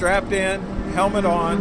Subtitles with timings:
[0.00, 0.58] strapped in,
[0.94, 1.58] helmet on,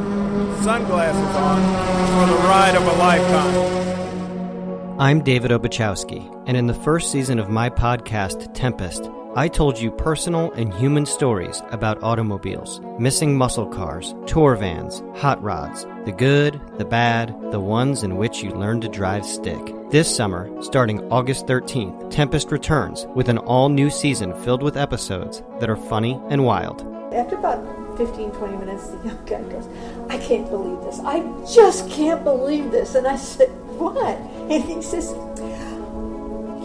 [0.64, 4.98] sunglasses on for the ride of a lifetime.
[4.98, 9.92] I'm David Obuchowski, and in the first season of my podcast, Tempest, I told you
[9.92, 16.62] personal and human stories about automobiles, missing muscle cars, tour vans, hot rods, the good,
[16.78, 19.60] the bad, the ones in which you learn to drive stick.
[19.90, 25.44] This summer, starting August 13th, Tempest returns with an all new season filled with episodes
[25.60, 26.99] that are funny and wild.
[27.14, 29.68] After about 15, 20 minutes, the young guy goes,
[30.10, 31.00] I can't believe this.
[31.00, 32.96] I just can't believe this.
[32.96, 33.98] And I said, What?
[34.06, 35.12] And he says,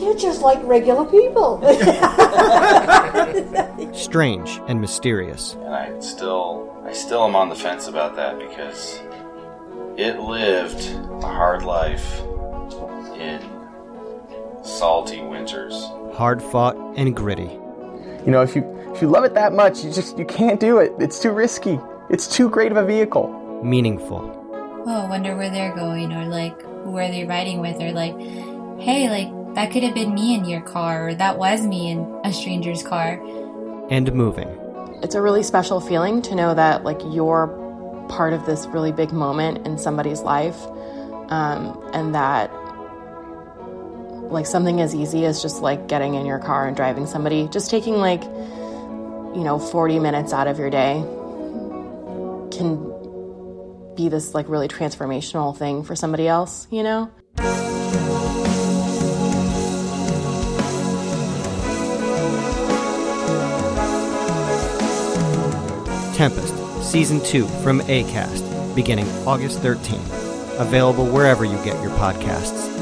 [0.01, 1.61] You're just like regular people.
[3.95, 5.55] Strange and mysterious.
[5.55, 9.01] And I still, I still am on the fence about that because
[9.97, 10.81] it lived
[11.23, 12.21] a hard life
[13.19, 13.41] in
[14.63, 15.75] salty winters.
[16.13, 17.59] Hard fought and gritty.
[18.25, 20.79] You know, if you if you love it that much, you just you can't do
[20.79, 20.93] it.
[20.99, 21.79] It's too risky.
[22.09, 23.61] It's too great of a vehicle.
[23.63, 24.31] Meaningful.
[24.87, 28.19] Oh, wonder where they're going, or like who are they riding with, or like,
[28.81, 32.01] hey, like that could have been me in your car, or that was me in
[32.25, 33.21] a stranger's car.
[33.91, 34.49] And moving.
[35.03, 37.49] It's a really special feeling to know that like you're
[38.09, 40.67] part of this really big moment in somebody's life,
[41.29, 42.51] um, and that
[44.31, 47.71] like something as easy as just like getting in your car and driving somebody, just
[47.71, 51.03] taking like you know 40 minutes out of your day
[52.57, 52.95] can
[53.95, 57.11] be this like really transformational thing for somebody else, you know?
[66.15, 70.61] Tempest, Season 2 from ACAST, beginning August 13th.
[70.61, 72.74] Available wherever you get your podcasts.